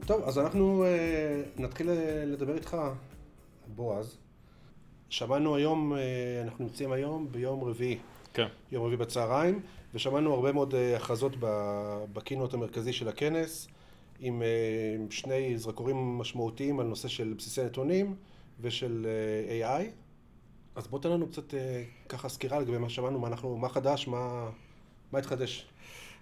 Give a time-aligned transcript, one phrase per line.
[0.06, 1.90] טוב, אז אנחנו uh, נתחיל
[2.26, 2.76] לדבר איתך,
[3.66, 4.16] בועז.
[5.08, 5.96] שמענו היום, uh,
[6.44, 7.98] אנחנו נמצאים היום ביום רביעי.
[8.34, 8.46] כן.
[8.72, 9.60] יום רביעי בצהריים,
[9.94, 11.32] ושמענו הרבה מאוד uh, הכרזות
[12.12, 13.68] בקינות המרכזי של הכנס,
[14.20, 18.14] עם uh, שני זרקורים משמעותיים על נושא של בסיסי נתונים
[18.60, 20.01] ושל uh, AI.
[20.76, 24.08] אז בוא תן לנו קצת אה, ככה סקירה לגבי מה שמענו, מה אנחנו, מה חדש,
[24.08, 24.50] מה,
[25.12, 25.66] מה התחדש.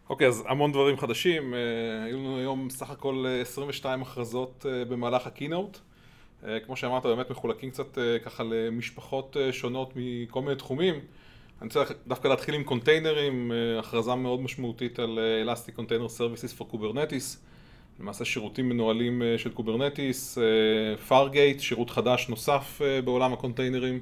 [0.09, 1.55] אוקיי, okay, אז המון דברים חדשים.
[1.55, 1.59] אה,
[2.05, 5.79] היו לנו היום סך הכל 22 הכרזות אה, במהלך הקינאוט.
[6.67, 10.95] כמו שאמרת, באמת מחולקים קצת ככה למשפחות שונות מכל מיני תחומים.
[10.95, 17.37] אני רוצה דווקא להתחיל עם קונטיינרים, הכרזה מאוד משמעותית על Elastic Container Services for Kubernetes.
[18.01, 20.39] למעשה שירותים מנוהלים של Kubernetes,
[21.09, 24.01] Fargate, שירות חדש נוסף בעולם הקונטיינרים.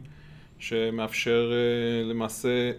[0.59, 2.73] שמאפשר אה, למעשה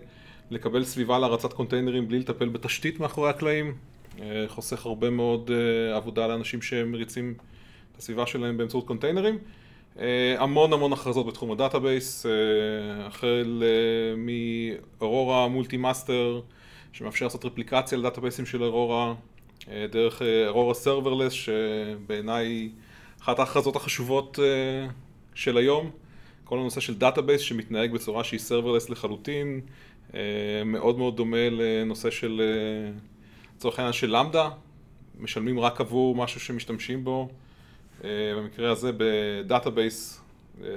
[0.52, 3.76] לקבל סביבה להרצת קונטיינרים בלי לטפל בתשתית מאחורי הקלעים,
[4.22, 7.34] אה, חוסך הרבה מאוד אה, עבודה לאנשים שמריצים
[7.92, 9.38] את הסביבה שלהם באמצעות קונטיינרים.
[10.38, 12.26] המון המון הכרזות בתחום ה database,
[13.00, 13.64] החל
[14.18, 16.42] מ Aurora Multi-Master
[16.94, 19.14] שמאפשר לעשות רפליקציה לדאטאבייסים של Aurora,
[19.68, 22.70] דרך Aurora Serverless שבעיניי
[23.22, 24.40] אחת ההכרזות החשובות
[25.36, 25.92] של היום.
[26.50, 29.62] כל הנושא של database שמתנהג בצורה שהיא serverless לחלוטין,
[30.14, 30.20] אה,
[30.66, 32.92] מאוד מאוד דומה לנושא של, אה,
[33.56, 34.50] לצורך העניין של Lambda,
[35.20, 37.30] משלמים רק עבור משהו שמשתמשים בו,
[38.04, 40.22] אה, במקרה הזה ב database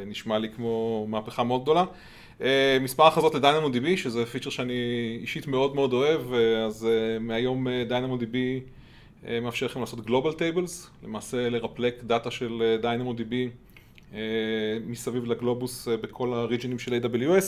[0.06, 1.84] נשמע לי כמו מהפכה מאוד גדולה.
[2.80, 4.72] מעבר ל DynamoDB, שזה פיצ'ר שאני
[5.20, 6.32] אישית מאוד מאוד אוהב,
[6.66, 6.88] אז
[7.20, 7.66] מהיום
[8.16, 8.60] DB
[9.42, 12.76] מאפשר לכם לעשות Global Tables, למעשה לרפלקט דאטה של אה,
[14.86, 17.44] מסביב לגלובוס אה, בכל הריג'נים של AWS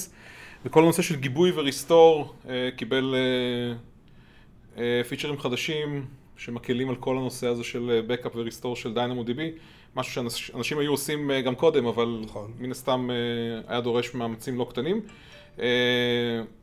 [0.64, 3.14] וכל הנושא של גיבוי ו restore אה, קיבל
[5.08, 9.40] פיצ'רים חדשים שמקלים על כל הנושא הזה של Backup ו restore של DynamoDB
[9.96, 12.52] משהו שאנשים היו עושים גם קודם אבל נכון.
[12.58, 13.08] מן הסתם
[13.66, 15.00] היה דורש מאמצים לא קטנים.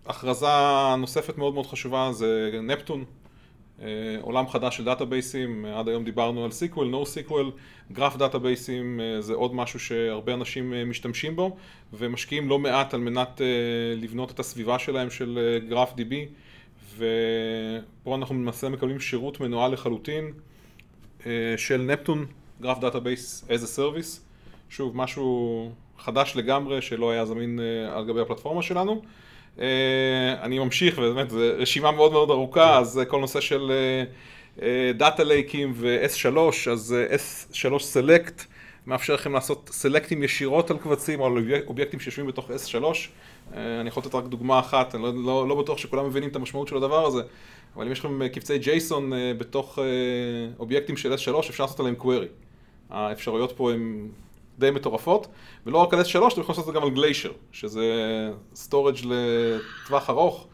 [0.06, 0.48] הכרזה
[0.98, 3.00] נוספת מאוד מאוד חשובה זה Neptune.
[3.00, 3.21] אה,
[4.22, 7.52] עולם חדש של דאטאבייסים, עד היום דיברנו על SQL, NoSQL,
[7.92, 11.58] graph דאטאבייסים זה עוד משהו שהרבה אנשים אה, משתמשים בו
[11.94, 13.46] ומשקיעים לא מעט על מנת אה,
[13.96, 16.14] לבנות את הסביבה שלהם של graph DB
[16.98, 20.32] ופה אנחנו למעשה מקבלים שירות מנוהל לחלוטין
[21.58, 22.26] של Neptune,
[22.62, 24.20] graph database as a service,
[24.70, 27.60] שוב משהו חדש לגמרי שלא היה זמין
[27.92, 28.92] על גבי הפלטפורמה שלנו.
[28.92, 29.08] אה,
[30.42, 33.72] אני ממשיך, ובאמת, זו רשימה מאוד מאוד ארוכה, אז כל נושא של
[34.98, 36.38] דאטה לייקים ו-S3,
[36.72, 36.96] אז
[37.52, 38.46] S3 Select
[38.88, 41.34] מאפשר לכם לעשות סלקטים ישירות על קבצים או על
[41.68, 42.84] אובייקטים שיושבים בתוך S3.
[43.54, 46.36] אה, אני יכול לתת רק דוגמה אחת, אני לא, לא, לא בטוח שכולם מבינים את
[46.36, 47.22] המשמעות של הדבר הזה,
[47.76, 49.80] אבל אם יש לכם קבצי JSON אה, בתוך
[50.60, 52.28] אובייקטים של S3, אפשר לעשות עליהם query.
[52.90, 54.08] האפשרויות פה הן
[54.60, 55.28] די מטורפות,
[55.66, 57.82] ולא רק על S3, אתם יכולים לעשות את זה גם על Glacier, שזה
[58.56, 60.48] storage לטווח ארוך.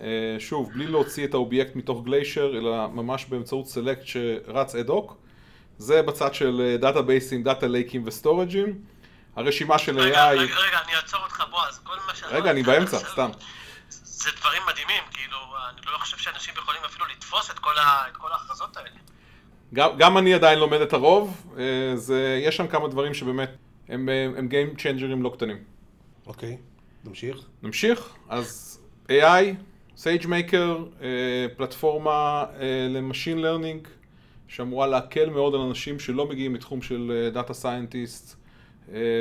[0.00, 5.16] אה, שוב, בלי להוציא את האובייקט מתוך Glacier, אלא ממש באמצעות select שרץ אד הוק.
[5.78, 8.78] זה בצד של דאטאבייסים, דאטה לייקים וסטורג'ים.
[9.36, 10.00] הרשימה של AI...
[10.00, 12.22] רגע, רגע, אני אעצור אותך בועז, כל מה ש...
[12.24, 13.30] רגע, אני באמצע, סתם.
[13.90, 15.36] זה דברים מדהימים, כאילו,
[15.68, 19.13] אני לא חושב שאנשים יכולים אפילו לתפוס את כל ההכרזות האלה.
[19.74, 23.50] גם, גם אני עדיין לומד את הרוב, אה, זה, יש שם כמה דברים שבאמת
[23.88, 25.56] הם, אה, הם Game Changer'ים לא קטנים.
[26.26, 26.56] אוקיי,
[27.04, 27.38] נמשיך.
[27.62, 29.44] נמשיך, אז AI,
[29.96, 32.44] SageMaker, אה, פלטפורמה
[32.90, 33.88] ל machine learning,
[34.48, 38.34] שאמורה להקל מאוד על אנשים שלא מגיעים מתחום של Data Scientist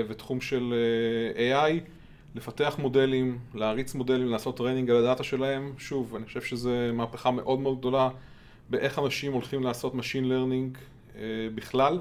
[0.07, 0.73] ותחום של
[1.35, 1.71] AI,
[2.35, 5.73] לפתח מודלים, להריץ מודלים, לעשות training על הדאטה שלהם.
[5.77, 8.09] שוב, אני חושב שזו מהפכה מאוד מאוד גדולה
[8.69, 10.77] באיך אנשים הולכים לעשות Machine Learning
[11.15, 11.21] אה,
[11.55, 11.99] בכלל.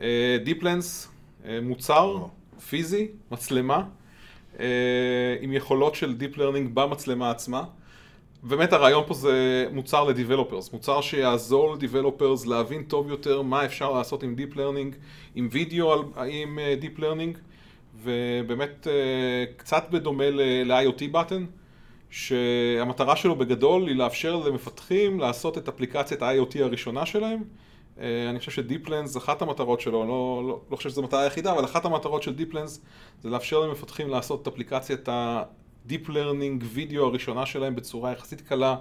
[0.00, 1.08] אה, DeepLens,
[1.44, 2.26] אה, מוצר
[2.68, 3.82] פיזי, מצלמה,
[4.60, 7.64] אה, עם יכולות של Deep Learning במצלמה עצמה.
[8.42, 14.22] באמת הרעיון פה זה מוצר לדיבלופרס, מוצר שיעזור לדיבלופרס להבין טוב יותר מה אפשר לעשות
[14.22, 14.94] עם Deep Learning,
[15.34, 17.38] עם וידאו עם אה, Deep Learning,
[18.02, 21.63] ובאמת אה, קצת בדומה ל-IoT button,
[22.14, 27.42] שהמטרה שלו בגדול היא לאפשר למפתחים לעשות את אפליקציית ה-IoT הראשונה שלהם.
[28.00, 31.52] אה, אני חושב שדיפלנס, אחת המטרות שלו, אני לא, לא, לא חושב שזו המטרה היחידה,
[31.52, 32.80] אבל אחת המטרות של דיפלנס
[33.22, 38.76] זה לאפשר למפתחים לעשות את אפליקציית ה-Deep Learning וידאו הראשונה שלהם בצורה יחסית קלה,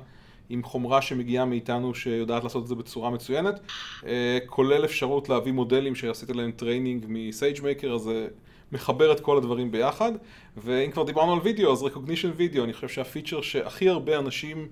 [0.49, 3.59] עם חומרה שמגיעה מאיתנו שיודעת לעשות את זה בצורה מצוינת,
[4.05, 8.27] אה, כולל אפשרות להביא מודלים שעשיתי להם training מ SageMaker, אז זה
[8.73, 10.11] מחבר את כל הדברים ביחד,
[10.57, 14.67] ואם כבר דיברנו על וידאו, אז Rekognition Video, אני חושב שהפיצ'ר שהכי הרבה אנשים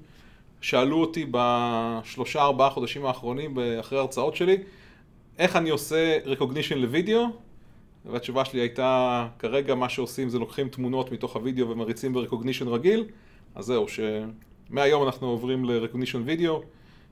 [0.62, 4.58] שאלו אותי בשלושה ארבעה חודשים האחרונים אחרי ההרצאות שלי,
[5.38, 7.26] איך אני עושה Rekognition לוידאו,
[8.06, 13.06] והתשובה שלי הייתה, כרגע מה שעושים זה לוקחים תמונות מתוך הוידאו ומריצים ב-Rekognition רגיל,
[13.56, 16.62] אז זהו, שמהיום אנחנו עוברים ל- Rekognition Video,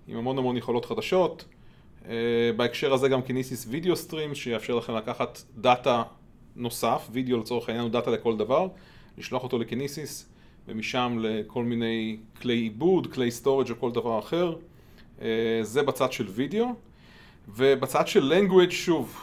[0.08, 1.46] עם המון המון יכולות חדשות.
[2.04, 2.08] אה,
[2.56, 6.04] בהקשר הזה גם Kinesis Video Stream, שיאפשר לכם לקחת דאטה
[6.60, 8.68] נוסף, וידאו לצורך העניין הוא דאטה לכל דבר,
[9.18, 10.30] לשלוח אותו ל Kinesis,
[10.68, 14.56] ומשם לכל מיני כלי עיבוד, כלי storage או כל דבר אחר.
[15.22, 16.68] אה, זה בצד של וידאו.
[17.48, 19.22] ובצד של language, שוב,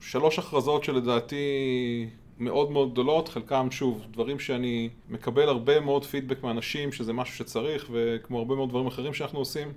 [0.00, 1.36] שלוש הכרזות שלדעתי
[2.38, 7.88] מאוד מאוד גדולות, חלקם שוב, דברים שאני מקבל הרבה מאוד פידבק מאנשים שזה משהו שצריך,
[7.92, 9.68] וכמו הרבה מאוד דברים אחרים שאנחנו עושים,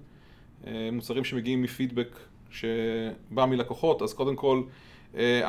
[0.67, 2.17] אה, מוצרים שמגיעים מפידבק
[2.51, 4.61] שבא מלקוחות, אז קודם כל,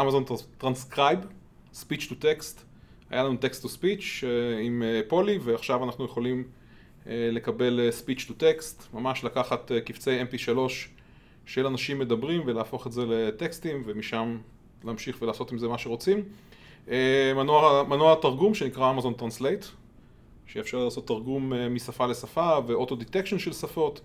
[0.01, 0.25] אמזון
[0.59, 1.19] טרנסקרייב,
[1.75, 2.61] speech to text,
[3.11, 6.45] היה לנו text to speech אה, עם אה, Polly, ועכשיו אנחנו יכולים
[7.05, 10.59] אה, לקבל speech to text, ממש לקחת קבצי mp3
[11.47, 14.39] של אנשים מדברים ולהפוך את זה לטקסטים, ומשם
[14.85, 16.23] להמשיך ולעשות עם זה מה שרוצים.
[17.37, 19.65] מנוע, מנוע תרגום שנקרא Amazon Translate,
[20.47, 24.01] שיאפשר לעשות תרגום משפה לשפה ו auto detection של שפות,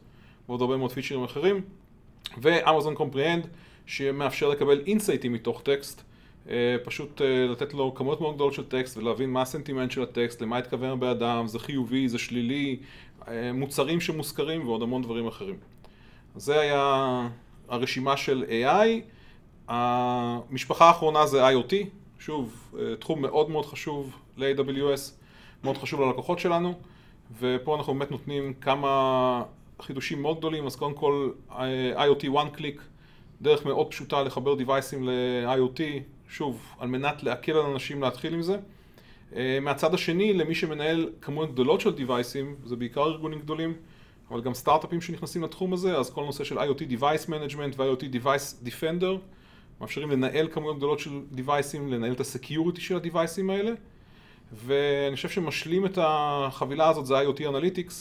[0.47, 1.61] ועוד הרבה מאוד פיצ'רים אחרים.
[2.37, 3.47] ו Amazon Comprehend,
[3.85, 6.03] שמאפשר לקבל אינסייטים מתוך טקסט.
[6.49, 10.41] אה, פשוט אה, לתת לו כמויות מאוד גדולות של טקסט ולהבין מה הסנטימנט של הטקסט,
[10.41, 12.77] למה התכוון הבן אדם, זה חיובי, זה שלילי,
[13.27, 15.55] אה, מוצרים שמוזכרים ועוד המון דברים אחרים.
[16.35, 17.27] זה היה
[17.69, 18.87] הרשימה של AI.
[19.67, 21.73] המשפחה האחרונה זה IoT,
[22.19, 25.11] שוב, תחום מאוד מאוד חשוב ל-AWS,
[25.63, 26.73] מאוד חשוב ללקוחות שלנו,
[27.39, 29.43] ופה אנחנו באמת נותנים כמה
[29.81, 31.29] חידושים מאוד גדולים, אז קודם כל
[31.95, 32.81] IoT one click,
[33.41, 35.81] דרך מאוד פשוטה לחבר דיווייסים ל-IoT,
[36.33, 38.57] שוב, על מנת להקל על אנשים להתחיל עם זה.
[39.35, 43.73] אה, מהצד השני, למי שמנהל כמויות גדולות של דיווייסים, זה בעיקר ארגונים גדולים,
[44.31, 48.67] אבל גם סטארט-אפים שנכנסים לתחום הזה, אז כל נושא של IoT Device Management ו-IoT Device
[48.67, 49.17] Defender
[49.81, 53.71] מאפשרים לנהל כמויות גדולות של דיווייסים, לנהל את הסקיוריטי של הדיווייסים האלה,
[54.53, 57.93] ואני חושב שמשלים את החבילה הזאת זה IoT Analytics,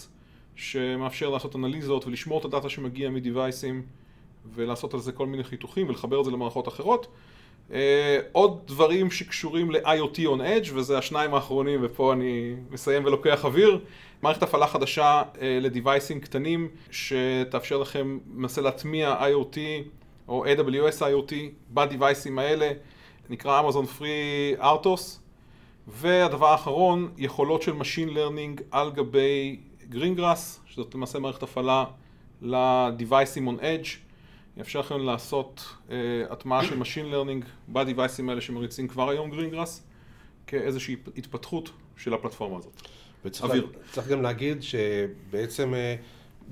[0.56, 3.82] שמאפשר לעשות אנליזות ולשמור את הדאטה שמגיע מדיווייסים
[4.54, 7.06] ולעשות על זה כל מיני חיתוכים ולחבר את זה למערכות אחרות.
[7.72, 7.74] Uh,
[8.32, 13.80] עוד דברים שקשורים ל-IoT on Edge, וזה השניים האחרונים, ופה אני מסיים ולוקח אוויר.
[14.22, 19.56] מערכת הפעלה חדשה uh, לדיווייסים קטנים, שתאפשר לכם, מנסה להטמיע IoT
[20.28, 21.32] או AWS IoT
[21.70, 22.72] בדיווייסים האלה,
[23.30, 25.18] נקרא Amazon Free Artos.
[25.88, 29.60] והדבר האחרון, יכולות של Machine Learning על גבי
[29.92, 31.84] Greengrass, שזאת למעשה מערכת הפעלה
[32.42, 34.11] לדיווייסים on Edge.
[34.56, 35.92] יאפשר לכם לעשות uh,
[36.30, 39.82] הטמעה של Machine Learning בדיווייסים האלה שמריצים כבר היום גרינגראס,
[40.46, 42.82] כאיזושהי התפתחות של הפלטפורמה הזאת.
[43.24, 46.02] וצריך גם להגיד שבעצם uh,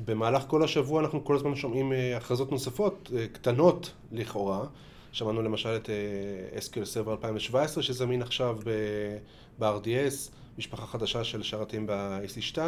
[0.05, 4.67] במהלך כל השבוע אנחנו כל הזמן שומעים uh, הכרזות נוספות, uh, קטנות לכאורה.
[5.13, 8.59] שמענו למשל את uh, SQL Server 2017 שזמין עכשיו
[9.59, 12.59] ב-RDS, משפחה חדשה של שרתים ב-EC2.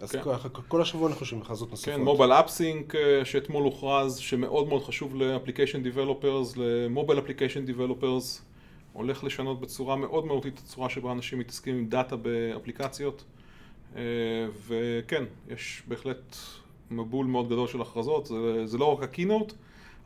[0.00, 0.22] אז כן.
[0.22, 1.94] כל, כל השבוע אנחנו שומעים הכרזות נוספות.
[1.94, 8.42] כן, מובייל אפסינק שאתמול הוכרז, שמאוד מאוד חשוב ל application developers, ל mobile application developers,
[8.92, 13.24] הולך לשנות בצורה מאוד מהותית את הצורה שבה אנשים מתעסקים עם דאטה באפליקציות.
[13.96, 14.02] אה,
[14.66, 16.36] וכן, יש בהחלט
[16.90, 19.52] מבול מאוד גדול של הכרזות, זה, זה לא רק הקינוט.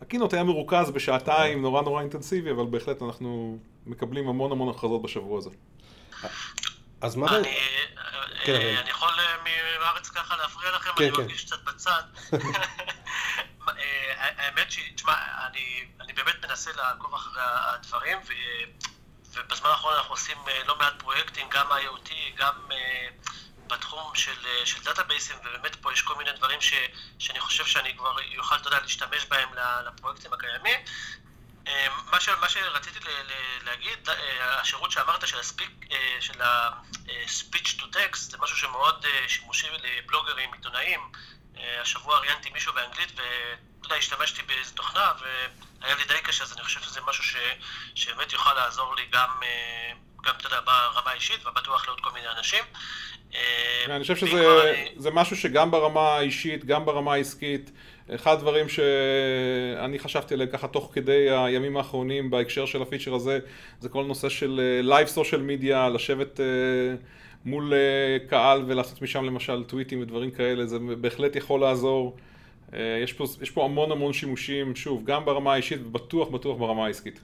[0.01, 5.39] הקינוט היה מרוכז בשעתיים נורא נורא אינטנסיבי, אבל בהחלט אנחנו מקבלים המון המון הכרזות בשבוע
[5.39, 5.51] הזה.
[7.01, 7.27] אז מה...
[8.49, 9.11] אני, כן, אני יכול
[9.81, 11.21] בארץ ככה להפריע לכם, כן, אני כן.
[11.21, 12.03] מרגיש קצת בצד.
[13.69, 14.79] אה, האמת ש...
[14.95, 15.15] תשמע,
[15.47, 18.33] אני, אני באמת מנסה לעקוב אחרי הדברים, ו,
[19.33, 22.55] ובזמן האחרון אנחנו עושים לא מעט פרויקטים, גם IoT, גם
[23.67, 26.73] בתחום של, של דאטאבייסים, ובאמת פה יש כל מיני דברים ש,
[27.19, 29.49] שאני חושב שאני כבר אוכל, אתה יודע, להשתמש בהם
[29.87, 30.81] לפרויקטים הקיימים.
[32.11, 33.33] מה, ש, מה שרציתי ל, ל,
[33.65, 34.09] להגיד,
[34.41, 35.87] השירות שאמרת של, הספיק,
[36.21, 41.01] של ה-speech to text, זה משהו שמאוד שימושי לבלוגרים, עיתונאים.
[41.83, 46.65] השבוע ראיינתי מישהו באנגלית, ואתה יודע, השתמשתי באיזו תוכנה, והיה לי די קשה, אז אני
[46.65, 47.37] חושב שזה משהו ש,
[47.95, 49.29] שבאמת יוכל לעזור לי גם,
[50.23, 52.65] גם, אתה יודע, ברמה האישית, ובטוח לעוד כל מיני אנשים.
[53.87, 57.71] אני חושב שזה משהו שגם ברמה האישית, גם ברמה העסקית,
[58.15, 63.39] אחד הדברים שאני חשבתי עליהם ככה תוך כדי הימים האחרונים בהקשר של הפיצ'ר הזה,
[63.81, 66.41] זה כל נושא של live social media, לשבת
[67.45, 67.73] מול
[68.29, 72.17] קהל ולעשות משם למשל טוויטים ודברים כאלה, זה בהחלט יכול לעזור.
[73.03, 77.21] יש פה, יש פה המון המון שימושים, שוב, גם ברמה האישית ובטוח בטוח ברמה העסקית.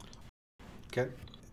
[0.93, 1.07] כן.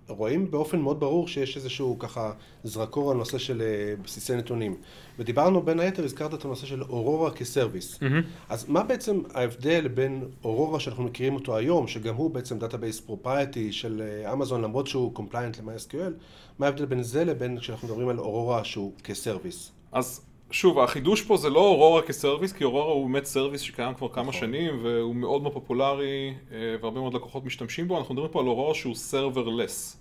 [0.07, 2.31] רואים באופן מאוד ברור שיש איזשהו ככה
[2.63, 3.61] זרקור על נושא של
[4.03, 4.75] בסיסי נתונים.
[5.19, 7.95] ודיברנו בין היתר, הזכרת את הנושא של אורורה כ service.
[7.95, 8.05] Mm-hmm.
[8.49, 13.71] אז מה בעצם ההבדל בין אורורה שאנחנו מכירים אותו היום, שגם הוא בעצם database proprietary
[13.71, 14.01] של
[14.33, 16.11] אמזון, למרות שהוא compliant ל-MySQL,
[16.59, 19.71] מה ההבדל בין זה לבין כשאנחנו מדברים על אורורה שהוא כ service?
[19.91, 20.21] אז
[20.51, 24.09] שוב, החידוש פה זה לא אורורה כ service, כי אורורה הוא באמת service שקיים כבר
[24.09, 24.33] כמה נכון.
[24.33, 26.33] שנים, והוא מאוד מאוד פופולרי,
[26.81, 27.97] והרבה מאוד לקוחות משתמשים בו.
[27.97, 29.97] אנחנו מדברים פה על אורורה שהוא serverless.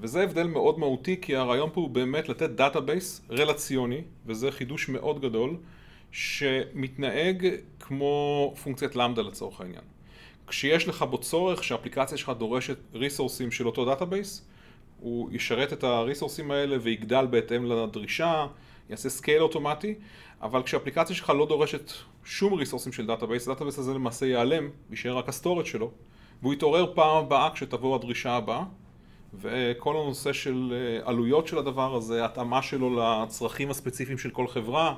[0.00, 5.20] וזה הבדל מאוד מהותי, כי הרעיון פה הוא באמת לתת database רלציוני, וזה חידוש מאוד
[5.20, 5.56] גדול,
[6.12, 7.48] שמתנהג
[7.80, 9.82] כמו פונקציית למדה לצורך העניין.
[10.46, 14.46] כשיש לך בו צורך שהאפליקציה שלך דורשת resourceים של אותו database,
[15.00, 18.46] הוא ישרת את ה resourceים האלה ויגדל בהתאם לדרישה,
[18.90, 19.94] יעשה scale אוטומטי,
[20.42, 21.92] אבל כשהאפליקציה שלך לא דורשת
[22.24, 25.90] שום resourceים של database, ה database הזה למעשה ייעלם, יישאר רק ה storage שלו,
[26.42, 28.64] והוא יתעורר פעם הבאה כשתבוא הדרישה הבאה,
[29.40, 30.74] וכל הנושא של
[31.04, 34.94] עלויות של הדבר הזה, התאמה שלו לצרכים הספציפיים של כל חברה,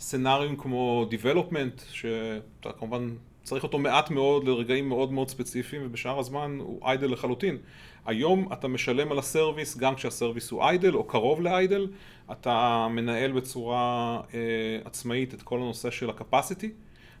[0.00, 6.58] סצנריום כמו Development, שאתה כמובן צריך אותו מעט מאוד לרגעים מאוד מאוד ספציפיים, ובשאר הזמן
[6.60, 7.58] הוא איידל לחלוטין.
[8.06, 11.86] היום אתה משלם על הסרוויס גם כשהסרוויס הוא איידל או קרוב לאיידל,
[12.32, 14.40] אתה מנהל בצורה אה,
[14.84, 16.66] עצמאית את כל הנושא של ה-capacity,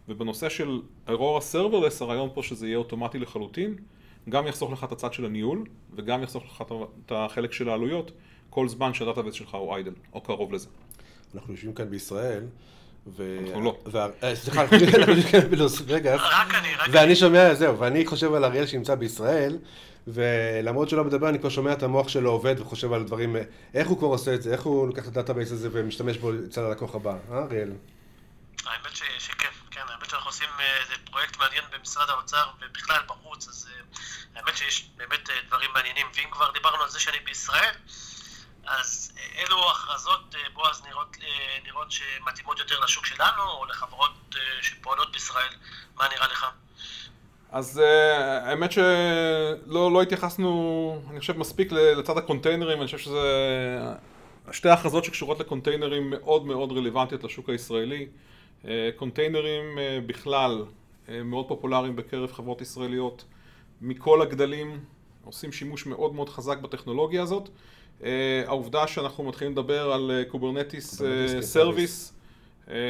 [0.08, 3.74] ובנושא של ארורה serverless הרעיון פה שזה יהיה אוטומטי לחלוטין,
[4.28, 5.64] גם יחסוך לך את הצד של הניהול,
[5.94, 6.64] וגם יחסוך לך
[7.06, 8.10] את החלק של העלויות,
[8.50, 10.68] כל זמן שה database שלך הוא idle, או קרוב לזה.
[11.34, 12.44] אנחנו יושבים כאן בישראל,
[13.06, 13.38] ו...
[13.46, 13.76] אנחנו לא.
[14.34, 16.20] סליחה, אנחנו יושבים כאן בלוס וגאס.
[16.20, 16.98] רק אני, רק אני.
[16.98, 19.58] ואני שומע, זהו, ואני חושב על אריאל שנמצא בישראל,
[20.06, 23.36] ולמרות שלא מדבר, אני כבר שומע את המוח שלו עובד וחושב על דברים,
[23.74, 26.30] איך הוא כבר עושה את זה, איך הוא לוקח את ה database הזה ומשתמש בו
[26.48, 27.72] אצל הלקוח הבא, אה, אריאל?
[28.64, 30.48] האמת שכן, כן, האמת שאנחנו עושים
[30.82, 33.68] איזה פרויקט מעניין במשרד האוצר ובכלל בחוץ, אז
[34.34, 37.74] האמת שיש באמת דברים מעניינים, ואם כבר דיברנו על זה שאני בישראל,
[38.66, 41.16] אז אלו הכרזות, בועז, נראות,
[41.64, 45.52] נראות שמתאימות יותר לשוק שלנו, או לחברות שפועלות בישראל,
[45.94, 46.46] מה נראה לך?
[47.52, 47.82] אז
[48.42, 53.80] האמת שלא לא התייחסנו, אני חושב, מספיק לצד הקונטיינרים, אני חושב שזה...
[54.52, 58.06] שתי הכרזות שקשורות לקונטיינרים מאוד מאוד רלוונטיות לשוק הישראלי.
[58.96, 60.64] קונטיינרים בכלל
[61.24, 63.24] מאוד פופולריים בקרב חברות ישראליות.
[63.80, 64.80] מכל הגדלים
[65.24, 67.48] עושים שימוש מאוד מאוד חזק בטכנולוגיה הזאת.
[68.46, 71.02] העובדה שאנחנו מתחילים לדבר על Kubernetes
[71.40, 72.14] service,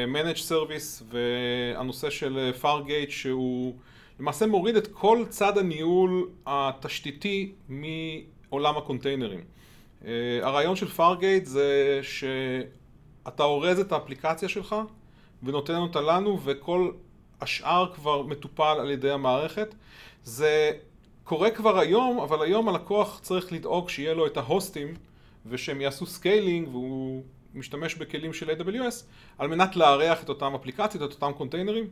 [0.09, 3.75] managed service והנושא של Fargate שהוא
[4.21, 9.41] למעשה מוריד את כל צד הניהול התשתיתי מעולם ה containerים.
[10.43, 14.77] הרעיון של Fargate זה שאתה אורז את האפליקציה שלך
[15.43, 16.91] ונותן אותה לנו וכל
[17.41, 19.75] השאר כבר מטופל על ידי המערכת.
[20.25, 20.73] זה
[21.25, 24.95] קורה כבר היום, אבל היום הלקוח צריך לדאוג שיהיה לו את ה hostים
[25.47, 27.23] ושהם יעשו scaling והוא
[27.57, 29.05] משתמש בכלים של AWS
[29.39, 31.87] על מנת לארח את אותם אפליקציות, את אותם containerים.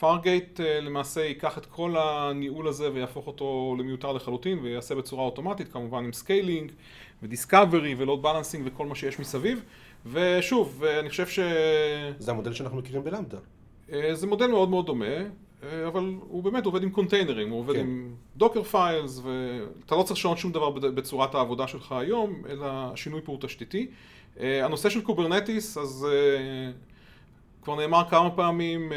[0.00, 6.04] Fargate למעשה ייקח את כל הניהול הזה ויהפוך אותו למיותר לחלוטין ויעשה בצורה אוטומטית, כמובן
[6.04, 6.72] עם scaling
[7.22, 9.62] ו discovery ו load balancing וכל מה שיש מסביב.
[10.06, 11.38] ושוב, אני חושב ש...
[12.18, 13.38] זה המודל שאנחנו מכירים ב Lambda.
[14.12, 15.16] זה מודל מאוד מאוד דומה.
[15.86, 17.80] אבל הוא באמת עובד עם containerים, הוא עובד כן.
[17.80, 23.20] עם Docker files, ואתה לא צריך לשנות שום דבר בצורת העבודה שלך היום, אלא השינוי
[23.24, 23.86] פה הוא תשתיתי.
[24.38, 26.06] הנושא של Kubernetes, אז
[27.62, 28.92] כבר נאמר כמה פעמים,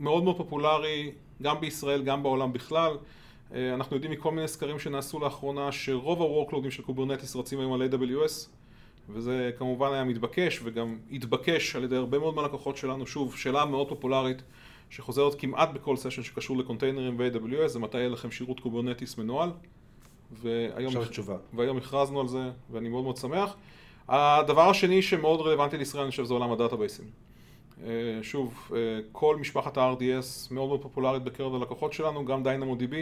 [0.00, 1.12] מאוד מאוד פופולרי,
[1.42, 2.96] גם בישראל, גם בעולם בכלל.
[3.54, 8.48] אנחנו יודעים מכל מיני סקרים שנעשו לאחרונה, שרוב ה-workloadים של Kubernetes רצים היום על AWS,
[9.08, 13.06] וזה כמובן היה מתבקש, וגם התבקש על ידי הרבה מאוד מהלקוחות שלנו.
[13.06, 14.42] שוב, שאלה מאוד פופולרית.
[14.90, 19.50] שחוזרת כמעט בכל session שקשור ל containerים ו-AWS, זה מתי יהיה לכם שירות Kubernetes מנוהל,
[20.32, 20.92] והיום.
[21.54, 23.56] והיום הכרזנו על זה, ואני מאוד מאוד שמח.
[24.08, 27.06] הדבר השני שמאוד רלוונטי לישראל, אני חושב, זה עולם ה databaseים.
[27.84, 28.78] אה, שוב, אה,
[29.12, 32.94] כל משפחת ה-RDS מאוד מאוד פופולרית בקרב הלקוחות שלנו, גם DynamoDB.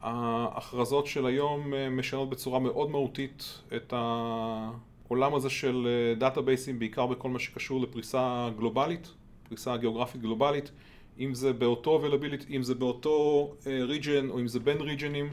[0.00, 7.28] ההכרזות של היום אה, משנות בצורה מאוד מהותית את העולם הזה של דאטאבייסים, בעיקר בכל
[7.28, 9.10] מה שקשור לפריסה גלובלית,
[9.48, 10.70] פריסה גיאוגרפית גלובלית,
[11.18, 15.26] אם זה באותו availability, אם זה באותו region או אם זה בין regionים,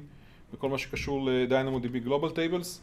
[0.54, 2.80] בכל מה שקשור ל-DynamoDB Global Tables.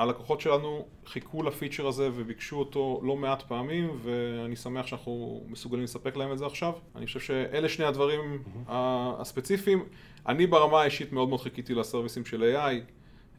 [0.00, 6.16] הלקוחות שלנו חיכו לפיצ'ר הזה וביקשו אותו לא מעט פעמים ואני שמח שאנחנו מסוגלים לספק
[6.16, 6.72] להם את זה עכשיו.
[6.96, 8.58] אני חושב שאלה שני הדברים mm-hmm.
[8.68, 9.84] הספציפיים.
[10.28, 12.90] אני ברמה האישית מאוד מאוד חיכיתי לסרוויסים של AI.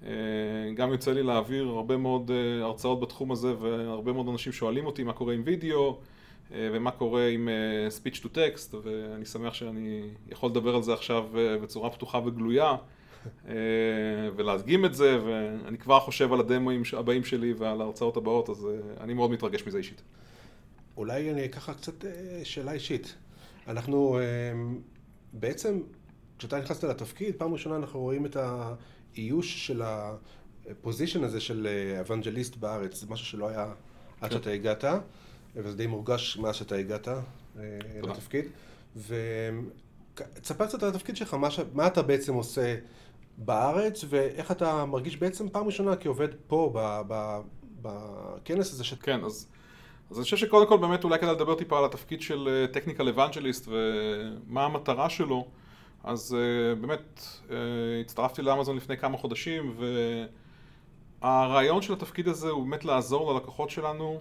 [0.06, 0.12] אה,
[0.76, 5.04] גם יוצא לי להעביר הרבה מאוד אה, הרצאות בתחום הזה והרבה מאוד אנשים שואלים אותי
[5.04, 5.98] מה קורה עם וידאו
[6.54, 7.50] אה, ומה קורה עם
[8.02, 12.76] speech to text ואני שמח שאני יכול לדבר על זה עכשיו בצורה פתוחה וגלויה.
[13.48, 13.54] אה,
[14.36, 19.04] ולהדגים את זה, ואני כבר חושב על הדמוים הבאים שלי ועל ההרצאות הבאות, אז אה,
[19.04, 20.02] אני מאוד מתרגש מזה אישית.
[20.98, 23.16] אולי אני אקח קצת אה, שאלה אישית.
[23.68, 24.20] אנחנו
[25.34, 25.80] בעצם,
[26.38, 31.68] כשאתה נכנסת לתפקיד, פעם ראשונה אנחנו רואים את האיוש של ה position הזה של
[32.00, 33.74] evangelist בארץ, זה משהו שלא היה
[34.22, 34.36] עד כן.
[34.36, 34.84] שאתה הגעת,
[35.56, 37.08] וזה די מורגש מאז שאתה הגעת
[38.04, 38.46] לתפקיד.
[38.96, 41.60] ותספר קצת על התפקיד שלך, מה, ש...
[41.74, 42.76] מה אתה בעצם עושה
[43.38, 46.74] בארץ, ואיך אתה מרגיש בעצם פעם ראשונה כעובד פה,
[47.82, 48.84] בכנס הזה.
[48.84, 48.94] ש...
[48.94, 49.48] כן, אז,
[50.12, 53.10] אז אני חושב שקודם כל באמת אולי כדאי לדבר טיפה על התפקיד של technical אה,
[53.10, 55.48] evangelist ומה המטרה שלו.
[56.04, 57.52] אז uh, באמת uh,
[58.02, 59.76] הצטרפתי לאמזון לפני כמה חודשים
[61.22, 64.20] והרעיון של התפקיד הזה הוא באמת לעזור ללקוחות שלנו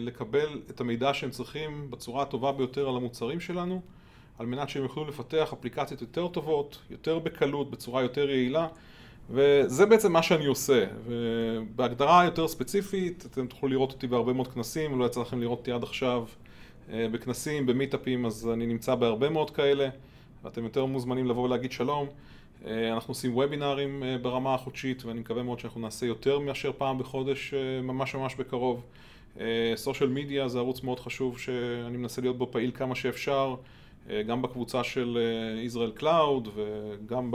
[0.00, 3.80] לקבל את המידע שהם צריכים בצורה הטובה ביותר על המוצרים שלנו
[4.38, 8.68] על מנת שהם יוכלו לפתח אפליקציות יותר טובות, יותר בקלות, בצורה יותר יעילה
[9.30, 10.86] וזה בעצם מה שאני עושה.
[11.06, 15.72] ובהגדרה יותר ספציפית אתם תוכלו לראות אותי בהרבה מאוד כנסים, לא יצא לכם לראות אותי
[15.72, 16.24] עד עכשיו
[16.92, 19.88] אה, בכנסים, ב meetupים, אז אני נמצא בהרבה מאוד כאלה
[20.44, 22.06] ואתם יותר מוזמנים לבוא ולהגיד שלום.
[22.66, 26.98] אה, אנחנו עושים webinarים אה, ברמה החודשית ואני מקווה מאוד שאנחנו נעשה יותר מאשר פעם
[26.98, 28.82] בחודש ממש ממש בקרוב.
[29.74, 33.54] social media זה ערוץ מאוד חשוב שאני מנסה להיות בו פעיל כמה שאפשר
[34.26, 35.18] גם בקבוצה של
[35.62, 37.32] ישראל אה, cloud וגם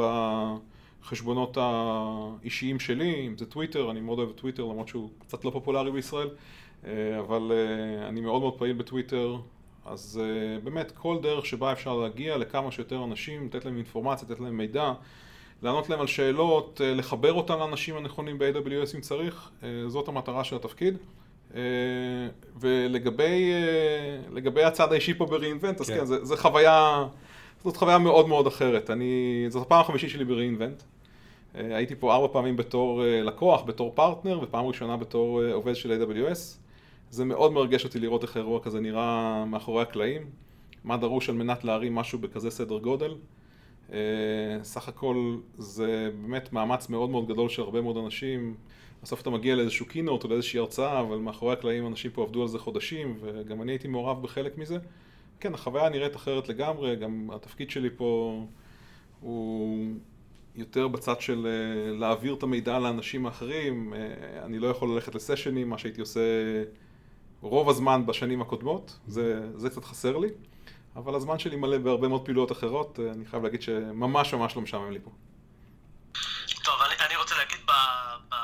[1.01, 5.91] בחשבונות האישיים שלי, אם זה טוויטר, אני מאוד אוהב טוויטר למרות שהוא קצת לא פופולרי
[5.91, 6.29] בישראל,
[6.85, 7.51] אה, אבל
[8.07, 9.37] אני מאוד מאוד פעיל בטוויטר,
[9.85, 10.21] אז
[10.63, 14.93] באמת כל דרך שבה אפשר להגיע לכמה שיותר אנשים, לתת להם אינפורמציה, לתת להם מידע,
[15.63, 19.51] לענות להם על שאלות, לחבר אותם לאנשים הנכונים ב-AWS אם צריך,
[19.87, 20.97] זאת המטרה של התפקיד.
[21.55, 21.61] אה,
[22.59, 27.05] ולגבי הצד האישי פה ב-reinvent, אז כן, כן זה, זה חוויה,
[27.63, 28.89] זאת חוויה מאוד מאוד אחרת.
[28.89, 30.83] אני, זאת הפעם החמישית שלי ב-reinvent.
[31.55, 36.01] אה, הייתי פה ארבע פעמים בתור אה, לקוח, בתור פרטנר, ופעם ראשונה בתור עובד של
[36.01, 36.39] AWS.
[37.09, 40.21] זה מאוד מרגש אותי לראות איך האירוע כזה נראה מאחורי הקלעים.
[40.83, 43.15] מה דרוש על מנת להרים משהו בכזה סדר גודל.
[44.63, 48.55] סך הכל זה באמת מאמץ מאוד מאוד גדול של הרבה מאוד אנשים.
[49.03, 52.47] בסוף אתה מגיע לאיזשהו קינוט או לאיזושהי הרצאה, אבל מאחורי הקלעים אנשים פה עבדו על
[52.47, 54.77] זה חודשים, וגם אני הייתי מעורב בחלק מזה.
[55.39, 58.41] כן, החוויה נראית אחרת לגמרי, גם התפקיד שלי פה
[59.19, 59.95] הוא
[60.55, 63.93] יותר בצד של אה, להעביר את המידע לאנשים האחרים.
[63.93, 66.21] אה, אני לא יכול ללכת לסשנים, מה שהייתי עושה
[67.41, 70.27] רוב הזמן בשנים הקודמות, זה, זה קצת חסר לי,
[70.95, 74.61] אבל הזמן שלי מלא בהרבה מאוד פעילויות אחרות, אה, אני חייב להגיד שממש ממש לא
[74.61, 75.11] משעמם לי פה.
[76.63, 77.71] טוב, אני, אני רוצה להגיד ב...
[78.29, 78.35] ב...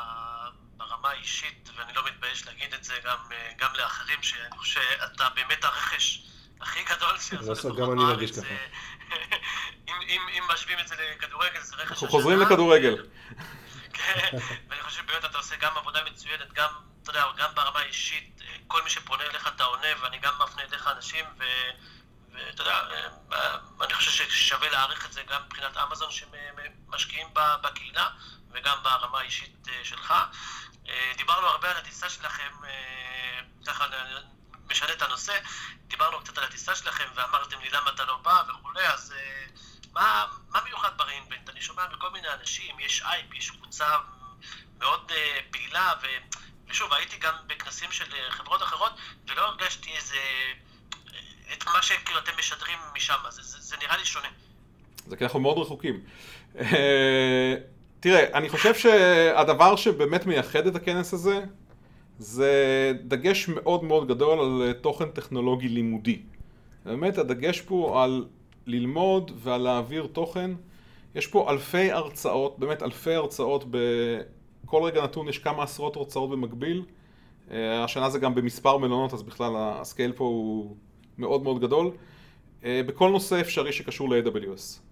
[0.77, 5.29] ברמה האישית, ואני לא מתבייש להגיד את זה גם, אה, גם לאחרים, שאני חושב שאתה
[5.29, 6.21] באמת הרכש
[6.61, 8.47] הכי גדול שיעשו לפחות גם אני מרגיש ככה.
[9.87, 12.95] אם, אם, אם משווים את זה לכדורגל, זה רכש אנחנו חוזרים לכדורגל.
[13.93, 14.37] כן,
[14.69, 16.69] ואני חושב שבאמת אתה עושה גם עבודה מצוינת, גם,
[17.03, 20.61] אתה יודע, גם ברמה האישית, אה, כל מי שפונה אליך אתה עונה, ואני גם מפנה
[20.61, 21.43] אליך אנשים, ו...
[22.33, 22.81] ואתה יודע,
[23.31, 28.07] אה, אני חושב ששווה להעריך את זה גם מבחינת אמזון שמשקיעים בקהילה
[28.51, 30.13] וגם ברמה האישית שלך.
[30.89, 33.85] אה, דיברנו הרבה על הטיסה שלכם, אה, ככה
[34.69, 35.39] משנה את הנושא,
[35.87, 39.45] דיברנו קצת על הטיסה שלכם ואמרתם לי למה אתה לא בא וכולי, אז אה,
[39.93, 41.49] מה, מה מיוחד בריינבנט?
[41.49, 43.97] אני שומע מכל מיני אנשים, יש אייפ, יש קבוצה
[44.79, 45.11] מאוד
[45.51, 46.07] פעילה, ו,
[46.67, 48.91] ושוב, הייתי גם בכנסים של חברות אחרות,
[49.27, 50.17] ולא הרגשתי איזה...
[51.53, 54.27] את מה שכאילו אתם משדרים משם, זה, זה, זה נראה לי שונה.
[55.07, 56.03] זה כי אנחנו מאוד רחוקים.
[57.99, 61.41] תראה, אני חושב שהדבר שבאמת מייחד את הכנס הזה,
[62.19, 66.19] זה דגש מאוד מאוד גדול על תוכן טכנולוגי לימודי.
[66.85, 68.25] באמת הדגש פה על
[68.67, 70.51] ללמוד ועל להעביר תוכן.
[71.15, 73.65] יש פה אלפי הרצאות, באמת אלפי הרצאות,
[74.63, 76.83] בכל רגע נתון יש כמה עשרות הרצאות במקביל.
[77.51, 80.75] אה, השנה זה גם במספר מלונות, אז בכלל הסקייל פה הוא
[81.17, 81.91] מאוד מאוד גדול.
[82.63, 84.86] אה, בכל נושא אפשרי שקשור ל-AWS.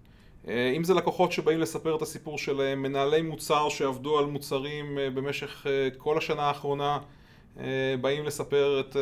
[0.48, 5.66] אה, אם זה לקוחות שבאים לספר את הסיפור שלהם, מנהלי מוצר שעבדו על מוצרים במשך
[5.96, 6.98] כל השנה האחרונה,
[8.00, 8.96] באים לספר את,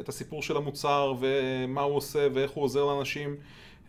[0.00, 3.36] את הסיפור של המוצר ומה הוא עושה ואיך הוא עוזר לאנשים.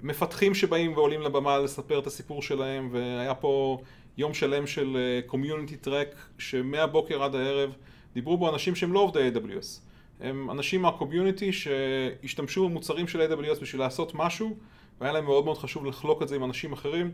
[0.01, 3.77] מפתחים שבאים ועולים לבמה לספר את הסיפור שלהם, והיה פה
[4.17, 7.73] יום שלם של קומיוניטי טרק, שמהבוקר עד הערב
[8.13, 9.89] דיברו בו אנשים שהם לא עובדי AWS.
[10.19, 14.57] הם אנשים מהקומיוניטי שהשתמשו במוצרים של AWS בשביל לעשות משהו,
[15.01, 17.11] והיה להם מאוד מאוד חשוב לחלוק את זה עם אנשים אחרים.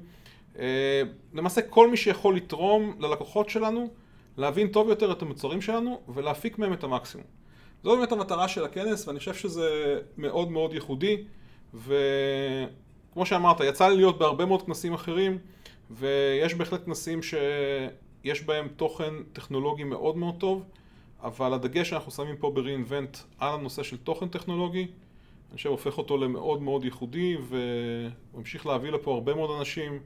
[0.60, 1.02] אה,
[1.34, 3.89] למעשה כל מי שיכול לתרום ללקוחות שלנו,
[4.38, 7.28] להבין טוב יותר את המוצרים שלנו ולהפיק מהם את המקסימום.
[7.84, 11.24] זו באמת המטרה של הכנס, ואני חושב שזה מאוד מאוד ייחודי,
[11.74, 15.38] וכמו שאמרת, יצא לי להיות בהרבה מאוד כנסים אחרים,
[15.91, 20.63] ויש בהחלט כנסים שיש בהם תוכן טכנולוגי מאוד מאוד טוב.
[21.24, 24.88] אבל הדגש שאנחנו שמים פה ב-reinvent על הנושא של תוכן טכנולוגי,
[25.49, 27.36] אני חושב הופך אותו למאוד מאוד ייחודי
[28.34, 29.99] וממשיך להביא לפה הרבה מאוד אנשים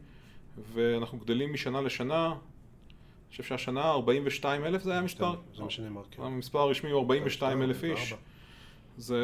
[0.73, 2.27] ואנחנו גדלים משנה לשנה.
[2.27, 5.35] אני חושב שהשנה 42 אלף זה היה המספר?
[5.55, 6.23] זה מה שנאמר, כן.
[6.23, 8.13] המספר הרשמי הוא 42 אלף איש.
[8.97, 9.17] זה...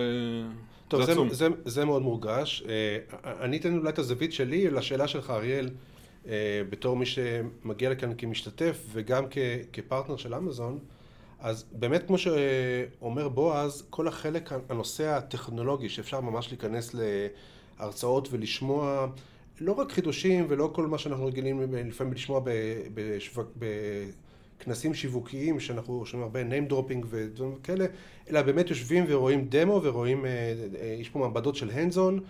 [0.88, 2.64] טוב, זה, זה, זה, זה מאוד מורגש.
[2.70, 2.98] אה,
[3.46, 5.70] אני אתן אולי את הזווית שלי לשאלה שלך, אריאל,
[6.28, 9.26] אה, בתור מי שמגיע לכאן כמשתתף וגם
[9.74, 10.80] כפרטנר של אמזון.
[11.46, 16.96] אז באמת כמו שאומר בועז, כל החלק, הנושא הטכנולוגי שאפשר ממש להיכנס
[17.80, 19.08] להרצאות ולשמוע
[19.62, 22.42] לא רק חידושים ולא כל מה שאנחנו רגילים לפעמים לשמוע
[24.58, 27.86] בכנסים שיווקיים שאנחנו שומעים הרבה name dropping ודברים כאלה,
[28.30, 32.22] אלא באמת יושבים ורואים דמו ורואים, אה, אה, יש פה מעבדות של hands on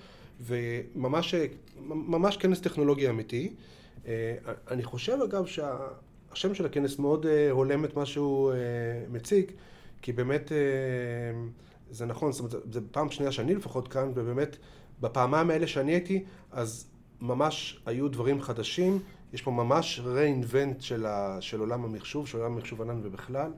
[0.42, 1.36] וממש
[1.86, 3.54] ממש כנס טכנולוגי אמיתי.
[4.08, 4.36] אה,
[4.72, 5.78] אני חושב אגב שה...
[6.36, 8.56] השם של הכנס מאוד uh, הולם את מה שהוא uh,
[9.12, 9.52] מציג,
[10.02, 14.58] כי באמת uh, זה נכון, זאת אומרת, זה פעם שנייה שאני לפחות כאן, ובאמת
[15.02, 16.88] בפעמיים האלה שאני הייתי, אז
[17.22, 19.00] ממש היו דברים חדשים,
[19.34, 21.06] יש פה ממש re-invent של,
[21.40, 23.52] של עולם המחשוב, של עולם המחשוב ענן ובכלל.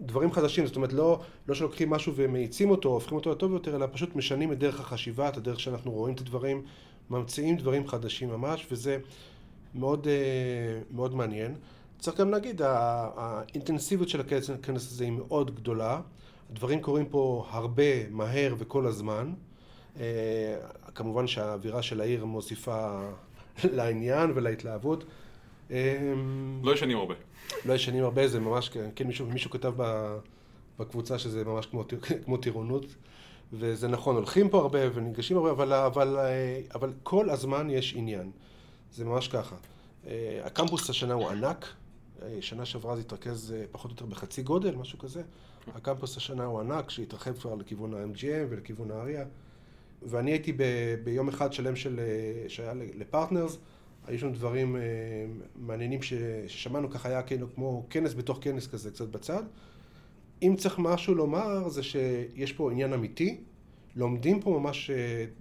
[0.00, 3.86] דברים חדשים, זאת אומרת לא, לא שלוקחים משהו ומאיצים אותו, הופכים אותו לטוב יותר, אלא
[3.92, 6.62] פשוט משנים את דרך החשיבה, את הדרך שאנחנו רואים את הדברים,
[7.10, 8.98] ממציאים דברים חדשים ממש, וזה
[9.74, 11.54] מאוד, אה, מאוד מעניין.
[11.98, 16.00] צריך גם להגיד, האינטנסיביות של הכנס הזה היא מאוד גדולה.
[16.50, 19.32] הדברים קורים פה הרבה, מהר וכל הזמן.
[20.00, 20.56] אה,
[20.94, 23.08] כמובן שהאווירה של העיר מוסיפה
[23.76, 25.04] לעניין ולהתלהבות.
[25.70, 26.12] אה,
[26.62, 27.14] לא ישנים הרבה.
[27.64, 29.72] לא ישנים הרבה, זה ממש, כן, מישהו, מישהו כתב
[30.78, 31.84] בקבוצה שזה ממש כמו,
[32.24, 32.86] כמו טירונות.
[33.52, 36.16] וזה נכון, הולכים פה הרבה וניגשים הרבה, אבל, אבל,
[36.74, 38.30] אבל כל הזמן יש עניין.
[38.92, 39.56] זה ממש ככה.
[40.06, 41.66] אה, הקמפוס השנה הוא ענק,
[42.22, 45.22] אה, שנה שעברה זה התרכז אה, פחות או יותר בחצי גודל, משהו כזה.
[45.74, 49.24] הקמפוס השנה הוא ענק, שהתרחב כבר לכיוון ה-MGM ולכיוון האריה.
[50.02, 50.62] ואני הייתי ב,
[51.04, 52.00] ביום אחד שלם של,
[52.48, 53.58] שהיה לפרטנרס,
[54.06, 54.76] היו שם דברים
[55.56, 59.42] מעניינים ששמענו, ככה היה כאילו כמו כנס בתוך כנס כזה, קצת בצד.
[60.42, 63.40] אם צריך משהו לומר, זה שיש פה עניין אמיתי,
[63.96, 64.90] לומדים פה ממש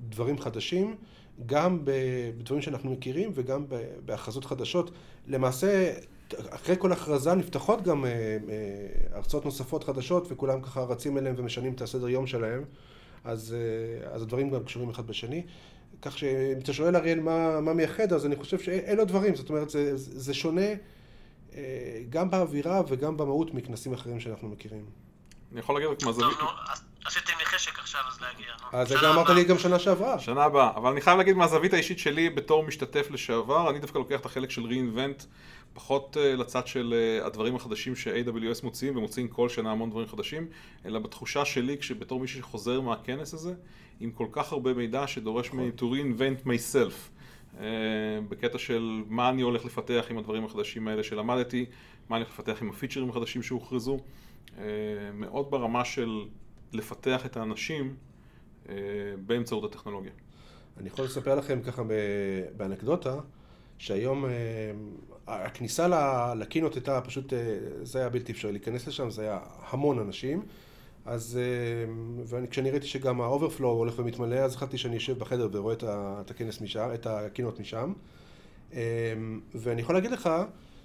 [0.09, 0.95] דברים חדשים.
[1.45, 3.65] גם בדברים שאנחנו מכירים וגם
[4.05, 4.91] בהכרזות חדשות.
[5.27, 5.93] למעשה,
[6.49, 8.37] אחרי כל הכרזה נפתחות גם אה, אה,
[9.11, 12.63] הרצאות נוספות חדשות וכולם ככה רצים אליהם ומשנים את הסדר יום שלהם,
[13.23, 15.43] אז, אה, אז הדברים גם קשורים אחד בשני.
[16.01, 19.69] כך שאם אתה שואל אריאל מה, מה מייחד, אז אני חושב שאלו הדברים, זאת אומרת
[19.69, 20.65] זה, זה שונה
[22.09, 24.85] גם באווירה וגם במהות מכנסים אחרים שאנחנו מכירים.
[25.51, 26.37] אני יכול להגיד רק מה זווית...
[27.07, 28.79] עשיתם לי חשק עכשיו אז להגיע, נו.
[28.79, 30.19] אז זה גם אמרת לי גם שנה שעברה.
[30.19, 34.19] שנה הבאה, אבל אני חייב להגיד מהזווית האישית שלי בתור משתתף לשעבר, אני דווקא לוקח
[34.19, 35.23] את החלק של reinvent,
[35.73, 40.47] פחות uh, לצד של uh, הדברים החדשים ש-AWS מוציאים, ומוציאים כל שנה המון דברים חדשים,
[40.85, 43.53] אלא בתחושה שלי, כשבתור מישהו שחוזר מהכנס הזה,
[43.99, 45.59] עם כל כך הרבה מידע שדורש נכון.
[45.59, 46.93] מ- to reinvent myself.
[47.55, 47.59] Uh,
[48.29, 51.65] בקטע של מה אני הולך לפתח עם הדברים החדשים האלה שלמדתי,
[52.09, 53.99] מה אני הולך לפתח עם הפיצ'רים החדשים שהוכרזו.
[55.13, 56.25] מאוד ברמה של
[56.73, 57.95] לפתח את האנשים
[58.69, 58.75] אה,
[59.25, 60.11] באמצעות הטכנולוגיה.
[60.77, 61.83] אני יכול לספר לכם ככה
[62.57, 63.15] באנקדוטה,
[63.77, 64.31] שהיום אה,
[65.27, 65.87] הכניסה
[66.35, 70.45] ל keynote הייתה פשוט, אה, זה היה בלתי אפשרי להיכנס לשם, זה היה המון אנשים.
[71.05, 71.39] אז
[72.25, 76.61] וכשאני ראיתי שגם ה overflow הולך ומתמלא, אז החלטתי שאני אשב בחדר ורואה את הכנס
[76.61, 77.93] משם, את ה keynote משם.
[79.55, 80.29] ואני יכול להגיד לך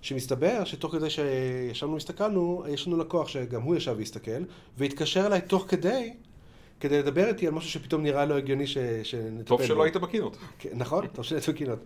[0.03, 4.43] שמסתבר שתוך כדי שישבנו והסתכלנו, יש לנו לקוח שגם הוא ישב והסתכל,
[4.79, 6.15] והתקשר אליי תוך כדי,
[6.81, 8.79] כדי לדבר איתי על משהו שפתאום נראה לו הגיוני ש...
[9.03, 10.37] שנטפל טוב שלא היית בקינות.
[10.59, 11.79] כן, נכון, טוב שלא היית בקינות.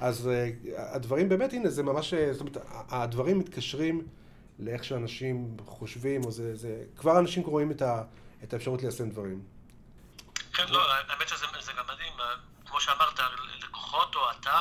[0.00, 2.56] אז אה, הדברים באמת, הנה, זה ממש, זאת אומרת,
[2.88, 4.06] הדברים מתקשרים
[4.58, 8.02] לאיך שאנשים חושבים, או זה, זה, כבר אנשים רואים את, ה,
[8.44, 9.42] את האפשרות ליישם דברים.
[10.52, 12.12] כן, לא, האמת שזה גם מדהים,
[12.66, 13.20] כמו שאמרת,
[13.68, 14.58] לקוחות או אתה,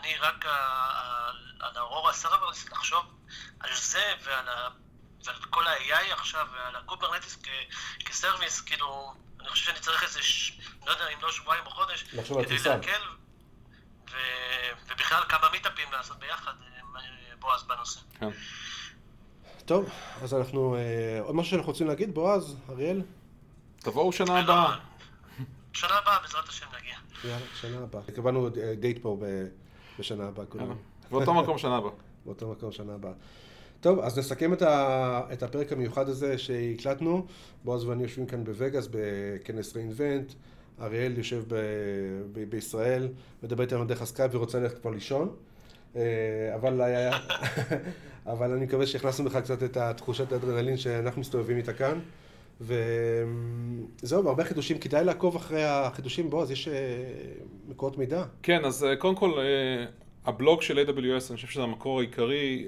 [0.00, 0.44] אני רק
[1.60, 3.04] על האורורה סרברס לחשוב
[3.60, 4.68] על זה ועל, ה,
[5.24, 7.38] ועל כל ה-AI עכשיו ועל ה Kubernetes
[8.04, 10.60] כ service, כאילו, אני חושב שאני צריך איזה, ש...
[10.86, 13.00] לא יודע, אם לא שבועיים או חודש, כדי לעכל,
[14.10, 14.16] ו...
[14.86, 16.52] ובכלל כמה מיטאפים לעשות ביחד,
[16.96, 17.00] אה,
[17.38, 18.00] בועז, בנושא.
[18.20, 18.30] כן.
[19.64, 19.90] טוב,
[20.22, 23.02] אז אנחנו, אה, עוד משהו שאנחנו רוצים להגיד, בועז, אריאל?
[23.76, 24.78] תבואו שנה הבאה.
[25.72, 26.96] שנה הבאה, בעזרת השם נגיע.
[27.24, 28.02] יאללה, שנה הבאה.
[28.16, 28.48] קבענו
[28.80, 29.16] דייט פה
[29.98, 30.74] בשנה הבאה כולנו.
[31.10, 31.90] באותו מקום שנה הבאה.
[32.26, 33.12] באותו מקום שנה הבאה.
[33.80, 37.26] טוב, אז נסכם את, ה, את הפרק המיוחד הזה שהקלטנו.
[37.64, 40.32] בועז ואני יושבים כאן בווגאס בכנס re:Invent.
[40.80, 41.54] אריאל יושב ב,
[42.32, 43.08] ב, בישראל,
[43.42, 45.36] מדבר איתנו דרך הסקייפ ורוצה ללכת כבר לישון.
[45.96, 46.02] אה,
[46.54, 46.80] אבל,
[48.32, 51.98] אבל אני מקווה שהכנסנו לך קצת את התחושת האדרנלין שאנחנו מסתובבים איתה כאן.
[52.60, 56.74] וזהו, הרבה חידושים, כדאי לעקוב אחרי החידושים, בועז, יש אה,
[57.68, 58.24] מקורות מידע.
[58.42, 59.32] כן, אז אה, קודם כל,
[60.24, 62.66] הבלוג של AWS, אני חושב שזה המקור העיקרי,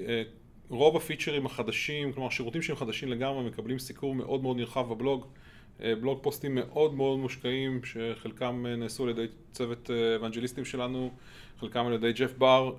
[0.69, 5.25] רוב הפיצ'רים החדשים, כלומר שירותים שהם חדשים לגמרי, מקבלים סיקור מאוד מאוד נרחב בבלוג.
[5.79, 11.11] בלוג פוסטים מאוד מאוד מושקעים, שחלקם נעשו על ידי צוות אבנג'ליסטים שלנו,
[11.59, 12.75] חלקם על ידי ג'ף בר,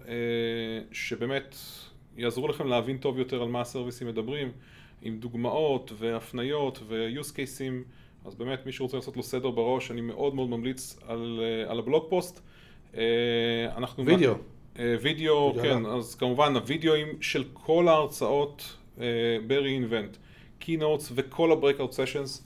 [0.93, 1.57] שבאמת
[2.17, 4.53] יעזרו לכם להבין טוב יותר על מה הסרוויסים מדברים,
[5.03, 7.89] עם דוגמאות והפניות ו-use cases,
[8.25, 12.05] אז באמת מי שרוצה לעשות לו סדר בראש, אני מאוד מאוד ממליץ על, על הבלוג
[12.09, 12.41] פוסט.
[13.77, 14.07] אנחנו...
[14.07, 14.35] וידאו.
[15.01, 18.77] וידאו, כן, אז כמובן הוידאוים של כל ההרצאות
[19.47, 20.17] ב-reinvent,
[20.65, 22.43] keynotes וכל ה-breakout sessions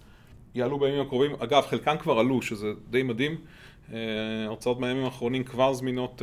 [0.55, 1.33] יעלו בימים הקרובים.
[1.39, 3.37] אגב, חלקן כבר עלו, שזה די מדהים.
[4.49, 6.23] הרצאות מהימים האחרונים כבר זמינות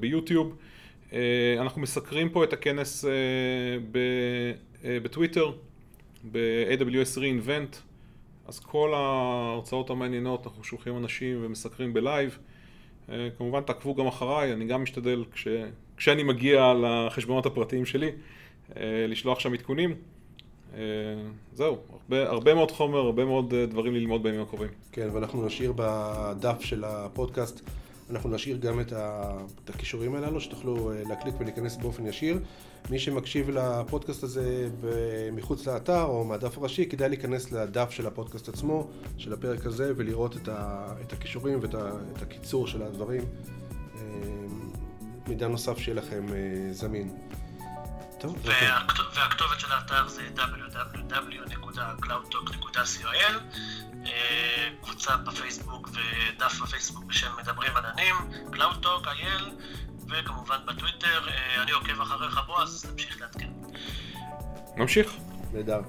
[0.00, 0.56] ביוטיוב.
[1.58, 3.04] אנחנו מסקרים פה את הכנס
[5.02, 5.52] בטוויטר,
[6.32, 7.76] ב-AWS Reinvent,
[8.46, 12.38] אז כל ההרצאות המעניינות, אנחנו שולחים אנשים ומסקרים בלייב.
[13.38, 15.48] כמובן תעקבו גם אחריי, אני גם משתדל כש,
[15.96, 18.10] כשאני מגיע לחשבונות הפרטיים שלי,
[18.80, 19.94] לשלוח שם עדכונים.
[21.54, 24.68] זהו, הרבה, הרבה מאוד חומר, הרבה מאוד דברים ללמוד בימים הקרובים.
[24.92, 27.70] כן, ואנחנו נשאיר בדף של הפודקאסט
[28.10, 28.92] אנחנו נשאיר גם את,
[29.68, 32.38] הכישורים הללו, שתוכלו אה, להקליק ולהיכנס באופן ישיר.
[32.90, 34.68] מי שמקשיב לפודקאסט הזה
[35.32, 40.36] מחוץ לאתר או מהדף הראשי, כדאי להיכנס לדף של הפודקאסט עצמו, של הפרק הזה, ולראות
[40.36, 41.74] את, הכישורים ואת
[42.22, 43.22] הקיצור של הדברים.
[43.96, 44.02] אה,
[45.28, 47.16] מידע נוסף שיהיה לכם אה, זמין.
[48.20, 48.36] טוב,
[49.14, 53.34] והכתובת של האתר זה www.cloudtalk.coil
[54.82, 58.14] קבוצה בפייסבוק ודף בפייסבוק בשם מדברים עננים,
[59.06, 59.50] אייל,
[60.08, 61.28] וכמובן בטוויטר.
[61.28, 63.48] אה, אני עוקב אחריך בועז, תמשיך לעדכן.
[64.76, 65.12] נמשיך.
[65.52, 65.80] נהדר.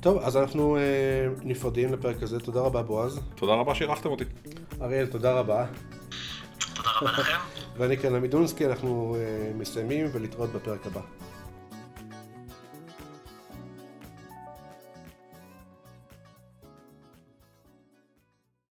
[0.00, 0.82] טוב, אז אנחנו אה,
[1.42, 2.40] נפרדים לפרק הזה.
[2.40, 3.20] תודה רבה, בועז.
[3.34, 4.24] תודה רבה שאירחתם אותי.
[4.82, 5.66] אריאל, תודה רבה.
[6.74, 7.38] תודה רבה לכם.
[7.76, 11.00] ואני כאן עמידונסקי, אנחנו אה, מסיימים ולהתראות בפרק הבא.